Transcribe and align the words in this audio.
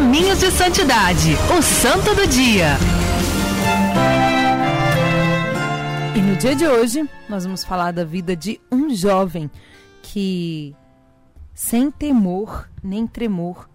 Caminhos 0.00 0.40
de 0.40 0.50
Santidade, 0.50 1.34
o 1.56 1.60
Santo 1.60 2.14
do 2.14 2.26
Dia. 2.26 2.78
E 6.16 6.22
no 6.22 6.36
dia 6.36 6.56
de 6.56 6.66
hoje, 6.66 7.06
nós 7.28 7.44
vamos 7.44 7.62
falar 7.62 7.92
da 7.92 8.02
vida 8.02 8.34
de 8.34 8.58
um 8.72 8.94
jovem 8.94 9.50
que, 10.02 10.74
sem 11.54 11.90
temor 11.90 12.66
nem 12.82 13.06
tremor, 13.06 13.68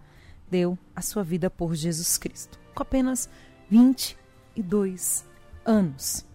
deu 0.50 0.76
a 0.96 1.02
sua 1.04 1.24
vida 1.24 1.48
por 1.48 1.76
Jesus 1.76 2.18
Cristo, 2.18 2.60
com 2.74 2.82
apenas 2.82 3.30
22 3.70 5.24
anos. 5.64 6.26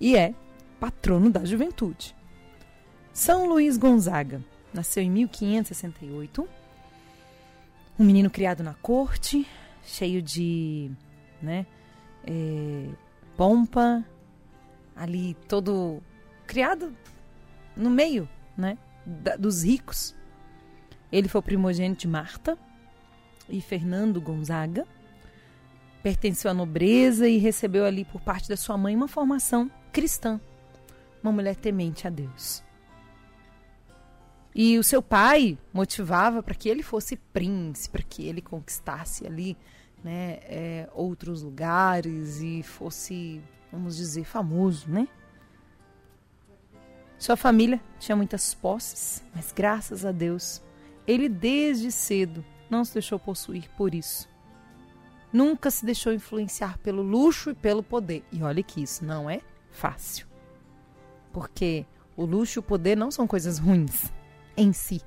E 0.00 0.16
é 0.16 0.32
patrono 0.80 1.28
da 1.28 1.44
juventude. 1.44 2.16
São 3.12 3.46
Luís 3.46 3.76
Gonzaga 3.76 4.42
nasceu 4.72 5.02
em 5.02 5.10
1568. 5.10 6.48
Um 7.98 8.04
menino 8.04 8.30
criado 8.30 8.62
na 8.62 8.74
corte, 8.74 9.46
cheio 9.82 10.22
de 10.22 10.90
né, 11.42 11.66
é, 12.24 12.88
pompa, 13.36 14.04
ali 14.94 15.34
todo 15.48 16.02
criado 16.46 16.94
no 17.76 17.90
meio 17.90 18.28
né, 18.56 18.78
da, 19.04 19.36
dos 19.36 19.64
ricos. 19.64 20.14
Ele 21.10 21.28
foi 21.28 21.38
o 21.38 21.42
primogênito 21.42 22.02
de 22.02 22.08
Marta 22.08 22.58
e 23.48 23.60
Fernando 23.60 24.20
Gonzaga. 24.20 24.86
Pertenceu 26.02 26.50
à 26.50 26.54
nobreza 26.54 27.28
e 27.28 27.38
recebeu 27.38 27.84
ali 27.84 28.04
por 28.04 28.20
parte 28.20 28.48
da 28.48 28.56
sua 28.56 28.76
mãe 28.76 28.94
uma 28.94 29.08
formação 29.08 29.70
cristã, 29.92 30.40
uma 31.22 31.32
mulher 31.32 31.56
temente 31.56 32.06
a 32.06 32.10
Deus. 32.10 32.62
E 34.60 34.76
o 34.76 34.82
seu 34.82 35.00
pai 35.00 35.56
motivava 35.72 36.42
para 36.42 36.52
que 36.52 36.68
ele 36.68 36.82
fosse 36.82 37.14
príncipe, 37.14 37.92
para 37.92 38.02
que 38.02 38.26
ele 38.26 38.42
conquistasse 38.42 39.24
ali 39.24 39.56
né, 40.02 40.40
é, 40.42 40.88
outros 40.94 41.44
lugares 41.44 42.40
e 42.40 42.64
fosse, 42.64 43.40
vamos 43.70 43.96
dizer, 43.96 44.24
famoso, 44.24 44.90
né? 44.90 45.06
Sua 47.16 47.36
família 47.36 47.80
tinha 48.00 48.16
muitas 48.16 48.52
posses, 48.52 49.22
mas 49.32 49.52
graças 49.52 50.04
a 50.04 50.10
Deus, 50.10 50.60
ele 51.06 51.28
desde 51.28 51.92
cedo 51.92 52.44
não 52.68 52.84
se 52.84 52.94
deixou 52.94 53.16
possuir 53.16 53.70
por 53.76 53.94
isso. 53.94 54.28
Nunca 55.32 55.70
se 55.70 55.86
deixou 55.86 56.12
influenciar 56.12 56.78
pelo 56.78 57.02
luxo 57.02 57.50
e 57.50 57.54
pelo 57.54 57.80
poder. 57.80 58.24
E 58.32 58.42
olha 58.42 58.64
que 58.64 58.82
isso 58.82 59.04
não 59.04 59.30
é 59.30 59.40
fácil. 59.70 60.26
Porque 61.32 61.86
o 62.16 62.24
luxo 62.24 62.58
e 62.58 62.60
o 62.60 62.62
poder 62.64 62.96
não 62.96 63.12
são 63.12 63.24
coisas 63.24 63.60
ruins 63.60 64.10
em 64.58 64.72
si. 64.72 65.00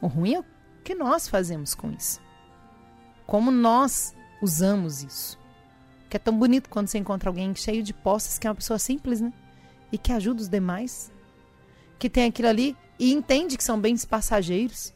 O 0.00 0.06
ruim 0.06 0.34
é 0.34 0.40
o 0.40 0.44
que 0.84 0.94
nós 0.94 1.28
fazemos 1.28 1.74
com 1.74 1.90
isso. 1.90 2.20
Como 3.26 3.50
nós 3.50 4.14
usamos 4.40 5.02
isso. 5.02 5.38
Que 6.08 6.16
é 6.16 6.20
tão 6.20 6.38
bonito 6.38 6.70
quando 6.70 6.86
você 6.86 6.96
encontra 6.96 7.28
alguém 7.28 7.54
cheio 7.54 7.82
de 7.82 7.92
posses, 7.92 8.38
que 8.38 8.46
é 8.46 8.50
uma 8.50 8.54
pessoa 8.54 8.78
simples, 8.78 9.20
né? 9.20 9.32
E 9.92 9.98
que 9.98 10.12
ajuda 10.12 10.40
os 10.40 10.48
demais. 10.48 11.12
Que 11.98 12.08
tem 12.08 12.24
aquilo 12.24 12.48
ali 12.48 12.76
e 12.98 13.12
entende 13.12 13.56
que 13.56 13.64
são 13.64 13.78
bens 13.78 14.04
passageiros. 14.04 14.94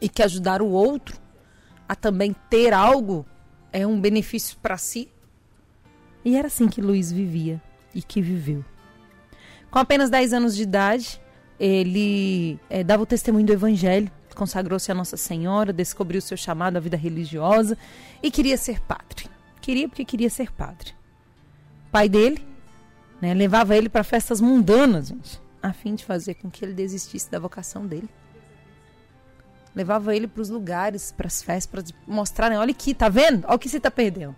E 0.00 0.08
que 0.08 0.22
ajudar 0.22 0.62
o 0.62 0.70
outro 0.70 1.20
a 1.86 1.94
também 1.94 2.34
ter 2.48 2.72
algo 2.72 3.26
é 3.72 3.86
um 3.86 4.00
benefício 4.00 4.56
para 4.58 4.78
si. 4.78 5.12
E 6.24 6.36
era 6.36 6.48
assim 6.48 6.68
que 6.68 6.80
Luiz 6.80 7.12
vivia 7.12 7.62
e 7.94 8.02
que 8.02 8.22
viveu. 8.22 8.64
Com 9.70 9.78
apenas 9.78 10.10
10 10.10 10.32
anos 10.32 10.56
de 10.56 10.62
idade, 10.62 11.20
ele 11.60 12.58
é, 12.70 12.82
dava 12.82 13.02
o 13.02 13.06
testemunho 13.06 13.44
do 13.44 13.52
Evangelho, 13.52 14.10
consagrou-se 14.34 14.90
a 14.90 14.94
Nossa 14.94 15.18
Senhora, 15.18 15.74
descobriu 15.74 16.22
seu 16.22 16.36
chamado 16.36 16.78
à 16.78 16.80
vida 16.80 16.96
religiosa 16.96 17.76
e 18.22 18.30
queria 18.30 18.56
ser 18.56 18.80
padre. 18.80 19.28
Queria 19.60 19.86
porque 19.86 20.06
queria 20.06 20.30
ser 20.30 20.50
padre. 20.50 20.94
O 21.88 21.90
pai 21.90 22.08
dele 22.08 22.42
né, 23.20 23.34
levava 23.34 23.76
ele 23.76 23.90
para 23.90 24.02
festas 24.02 24.40
mundanas, 24.40 25.08
gente, 25.08 25.38
a 25.62 25.70
fim 25.74 25.94
de 25.94 26.02
fazer 26.02 26.34
com 26.34 26.50
que 26.50 26.64
ele 26.64 26.72
desistisse 26.72 27.30
da 27.30 27.38
vocação 27.38 27.86
dele. 27.86 28.08
Levava 29.74 30.16
ele 30.16 30.26
para 30.26 30.40
os 30.40 30.48
lugares, 30.48 31.12
para 31.12 31.26
as 31.26 31.42
festas, 31.42 31.92
para 31.92 31.96
mostrarem: 32.06 32.56
olha 32.56 32.70
aqui, 32.70 32.94
tá 32.94 33.08
vendo? 33.10 33.44
Olha 33.44 33.54
o 33.54 33.58
que 33.58 33.68
você 33.68 33.76
está 33.76 33.90
perdendo. 33.90 34.34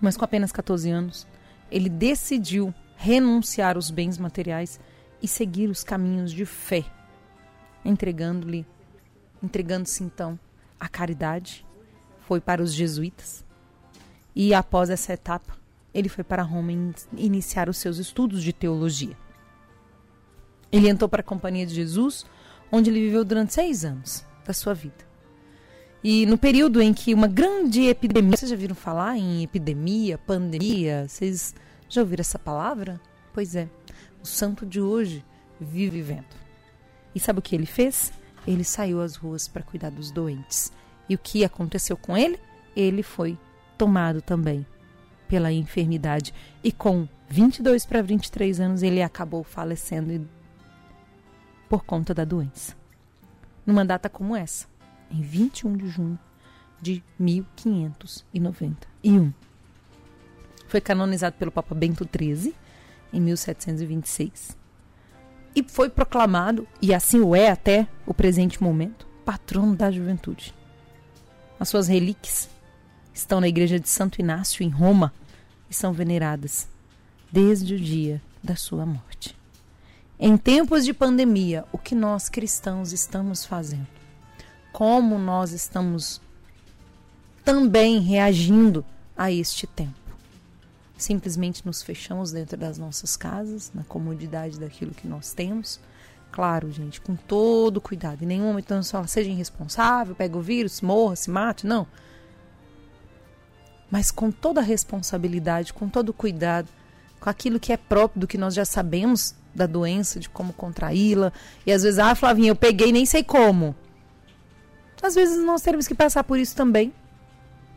Mas 0.00 0.16
com 0.16 0.24
apenas 0.24 0.50
14 0.50 0.90
anos, 0.90 1.26
ele 1.70 1.88
decidiu 1.88 2.74
renunciar 2.96 3.76
aos 3.76 3.90
bens 3.90 4.18
materiais 4.18 4.78
e 5.22 5.28
seguir 5.28 5.68
os 5.68 5.82
caminhos 5.82 6.32
de 6.32 6.44
fé, 6.44 6.84
entregando-lhe, 7.84 8.66
entregando-se 9.42 10.02
então 10.02 10.38
à 10.78 10.88
caridade, 10.88 11.66
foi 12.20 12.40
para 12.40 12.62
os 12.62 12.72
jesuítas. 12.72 13.44
E 14.34 14.54
após 14.54 14.90
essa 14.90 15.12
etapa, 15.12 15.56
ele 15.92 16.08
foi 16.08 16.22
para 16.22 16.42
Roma 16.42 16.70
iniciar 17.16 17.68
os 17.68 17.78
seus 17.78 17.98
estudos 17.98 18.42
de 18.42 18.52
teologia. 18.52 19.16
Ele 20.70 20.88
entrou 20.88 21.08
para 21.08 21.20
a 21.20 21.24
Companhia 21.24 21.66
de 21.66 21.74
Jesus, 21.74 22.24
onde 22.70 22.90
ele 22.90 23.00
viveu 23.00 23.24
durante 23.24 23.54
seis 23.54 23.84
anos 23.84 24.24
da 24.46 24.52
sua 24.52 24.74
vida. 24.74 25.08
E 26.04 26.26
no 26.26 26.38
período 26.38 26.80
em 26.80 26.94
que 26.94 27.12
uma 27.12 27.26
grande 27.26 27.86
epidemia. 27.86 28.36
Vocês 28.36 28.50
já 28.50 28.56
viram 28.56 28.74
falar 28.74 29.16
em 29.16 29.42
epidemia, 29.42 30.16
pandemia? 30.18 31.06
Vocês 31.08 31.54
já 31.88 32.02
ouviram 32.02 32.20
essa 32.20 32.38
palavra? 32.38 33.00
Pois 33.32 33.56
é 33.56 33.68
o 34.22 34.26
santo 34.26 34.66
de 34.66 34.80
hoje 34.80 35.24
vive. 35.60 36.22
E 37.14 37.20
sabe 37.20 37.38
o 37.38 37.42
que 37.42 37.54
ele 37.54 37.66
fez? 37.66 38.12
Ele 38.46 38.64
saiu 38.64 39.00
às 39.00 39.16
ruas 39.16 39.48
para 39.48 39.62
cuidar 39.62 39.90
dos 39.90 40.10
doentes. 40.10 40.72
E 41.08 41.14
o 41.14 41.18
que 41.18 41.44
aconteceu 41.44 41.96
com 41.96 42.16
ele? 42.16 42.38
Ele 42.76 43.02
foi 43.02 43.38
tomado 43.76 44.22
também 44.22 44.66
pela 45.26 45.52
enfermidade. 45.52 46.32
E 46.62 46.70
com 46.72 47.08
22 47.28 47.84
para 47.84 48.02
23 48.02 48.60
anos, 48.60 48.82
ele 48.82 49.02
acabou 49.02 49.44
falecendo 49.44 50.28
por 51.68 51.84
conta 51.84 52.14
da 52.14 52.24
doença. 52.24 52.74
Numa 53.66 53.84
data 53.84 54.08
como 54.08 54.34
essa, 54.34 54.66
em 55.10 55.20
21 55.20 55.76
de 55.76 55.88
junho 55.88 56.18
de 56.80 57.04
1591. 57.18 59.32
Foi 60.66 60.80
canonizado 60.80 61.36
pelo 61.36 61.50
Papa 61.50 61.74
Bento 61.74 62.08
XIII 62.08 62.54
em 63.12 63.20
1726. 63.20 64.56
E 65.54 65.62
foi 65.62 65.88
proclamado, 65.88 66.66
e 66.80 66.94
assim 66.94 67.20
o 67.20 67.34
é 67.34 67.50
até 67.50 67.86
o 68.06 68.14
presente 68.14 68.62
momento, 68.62 69.06
patrono 69.24 69.74
da 69.74 69.90
juventude. 69.90 70.54
As 71.58 71.68
suas 71.68 71.88
relíquias 71.88 72.48
estão 73.12 73.40
na 73.40 73.48
igreja 73.48 73.80
de 73.80 73.88
Santo 73.88 74.20
Inácio, 74.20 74.62
em 74.62 74.68
Roma, 74.68 75.12
e 75.68 75.74
são 75.74 75.92
veneradas 75.92 76.68
desde 77.30 77.74
o 77.74 77.80
dia 77.80 78.22
da 78.42 78.56
sua 78.56 78.86
morte. 78.86 79.36
Em 80.18 80.36
tempos 80.36 80.84
de 80.84 80.92
pandemia, 80.92 81.64
o 81.72 81.78
que 81.78 81.94
nós 81.94 82.28
cristãos 82.28 82.92
estamos 82.92 83.44
fazendo? 83.44 83.86
Como 84.72 85.18
nós 85.18 85.52
estamos 85.52 86.20
também 87.44 88.00
reagindo 88.00 88.84
a 89.16 89.30
este 89.30 89.66
tempo? 89.66 90.07
Simplesmente 90.98 91.64
nos 91.64 91.82
fechamos 91.82 92.32
dentro 92.32 92.56
das 92.56 92.76
nossas 92.76 93.16
casas, 93.16 93.70
na 93.72 93.84
comodidade 93.84 94.58
daquilo 94.58 94.90
que 94.90 95.06
nós 95.06 95.32
temos. 95.32 95.80
Claro, 96.30 96.70
gente, 96.70 97.00
com 97.00 97.16
todo 97.16 97.80
cuidado. 97.80 98.22
Em 98.22 98.26
nenhum 98.26 98.46
momento 98.46 98.74
nós 98.74 98.90
fala, 98.90 99.06
seja 99.06 99.30
irresponsável, 99.30 100.14
pega 100.14 100.36
o 100.36 100.42
vírus, 100.42 100.80
morra, 100.80 101.16
se 101.16 101.30
mate. 101.30 101.66
Não. 101.66 101.86
Mas 103.90 104.10
com 104.10 104.30
toda 104.30 104.60
a 104.60 104.64
responsabilidade, 104.64 105.72
com 105.72 105.88
todo 105.88 106.10
o 106.10 106.12
cuidado, 106.12 106.68
com 107.18 107.30
aquilo 107.30 107.58
que 107.58 107.72
é 107.72 107.76
próprio 107.76 108.20
do 108.20 108.26
que 108.26 108.36
nós 108.36 108.54
já 108.54 108.64
sabemos 108.64 109.34
da 109.54 109.66
doença, 109.66 110.20
de 110.20 110.28
como 110.28 110.52
contraí-la. 110.52 111.32
E 111.64 111.72
às 111.72 111.82
vezes, 111.82 111.98
ah, 111.98 112.14
Flavinha, 112.14 112.50
eu 112.50 112.56
peguei 112.56 112.92
nem 112.92 113.06
sei 113.06 113.24
como. 113.24 113.74
Às 115.02 115.14
vezes 115.14 115.44
nós 115.44 115.62
temos 115.62 115.86
que 115.86 115.94
passar 115.94 116.24
por 116.24 116.38
isso 116.38 116.54
também. 116.54 116.92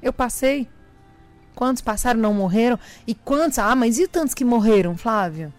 Eu 0.02 0.12
passei, 0.12 0.68
Quantos 1.62 1.84
passaram 1.84 2.20
não 2.20 2.34
morreram? 2.34 2.80
E 3.06 3.14
quantos? 3.14 3.60
Ah, 3.60 3.76
mas 3.76 4.00
e 4.00 4.08
tantos 4.08 4.34
que 4.34 4.44
morreram, 4.44 4.98
Flávia? 4.98 5.54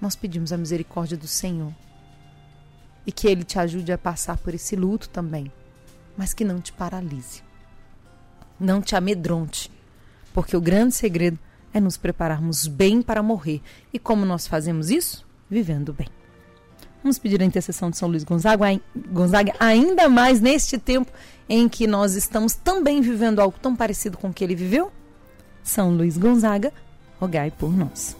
Nós 0.00 0.16
pedimos 0.16 0.54
a 0.54 0.56
misericórdia 0.56 1.18
do 1.18 1.26
Senhor. 1.26 1.70
E 3.06 3.12
que 3.12 3.28
Ele 3.28 3.44
te 3.44 3.58
ajude 3.58 3.92
a 3.92 3.98
passar 3.98 4.38
por 4.38 4.54
esse 4.54 4.74
luto 4.74 5.10
também. 5.10 5.52
Mas 6.16 6.32
que 6.32 6.46
não 6.46 6.62
te 6.62 6.72
paralise. 6.72 7.42
Não 8.58 8.80
te 8.80 8.96
amedronte. 8.96 9.70
Porque 10.32 10.56
o 10.56 10.62
grande 10.62 10.94
segredo 10.94 11.38
é 11.74 11.78
nos 11.78 11.98
prepararmos 11.98 12.66
bem 12.66 13.02
para 13.02 13.22
morrer. 13.22 13.60
E 13.92 13.98
como 13.98 14.24
nós 14.24 14.46
fazemos 14.46 14.88
isso? 14.88 15.28
Vivendo 15.50 15.92
bem. 15.92 16.08
Vamos 17.02 17.18
pedir 17.18 17.42
a 17.42 17.44
intercessão 17.44 17.90
de 17.90 17.98
São 17.98 18.08
Luís 18.08 18.24
Gonzaga, 18.24 18.64
Gonzaga 19.10 19.52
ainda 19.60 20.08
mais 20.08 20.40
neste 20.40 20.78
tempo 20.78 21.12
em 21.50 21.68
que 21.68 21.86
nós 21.86 22.14
estamos 22.14 22.54
também 22.54 23.02
vivendo 23.02 23.40
algo 23.40 23.58
tão 23.60 23.76
parecido 23.76 24.16
com 24.16 24.30
o 24.30 24.32
que 24.32 24.42
ele 24.42 24.54
viveu? 24.54 24.90
São 25.62 25.90
Luís 25.94 26.16
Gonzaga, 26.16 26.72
rogai 27.20 27.50
por 27.50 27.76
nós. 27.76 28.16